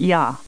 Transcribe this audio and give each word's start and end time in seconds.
Ja. 0.00 0.38